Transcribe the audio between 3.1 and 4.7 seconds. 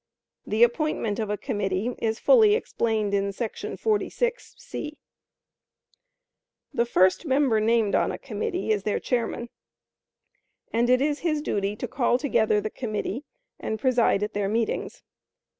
in§ 46